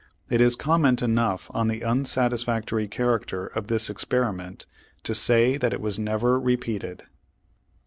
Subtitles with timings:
[0.31, 4.65] It is comment enough on the unsatisfactory character of this experiment
[5.03, 7.03] to say that it w^as never repeated.